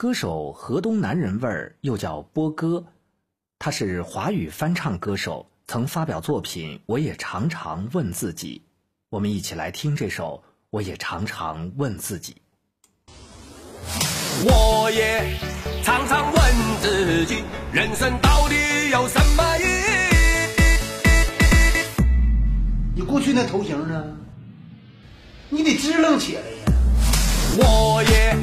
[0.00, 2.82] 歌手河东男人味儿又叫波哥。
[3.58, 8.62] 他是华语翻唱歌手曾发表作品我也常常问自己。
[9.10, 12.34] 我们一起来听这首我也常常问自己。
[14.42, 15.36] 我也
[15.82, 16.42] 常常问
[16.80, 18.54] 自己人生到底
[18.90, 19.66] 有什么意义？
[22.96, 24.16] 你过去那头型呢？
[25.50, 26.46] 你得支棱起来呀。
[27.58, 28.34] 我也